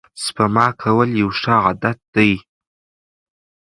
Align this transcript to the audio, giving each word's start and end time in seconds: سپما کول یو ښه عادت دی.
سپما 0.23 0.65
کول 0.81 1.09
یو 1.21 1.29
ښه 1.39 1.55
عادت 1.65 1.99
دی. 2.15 2.31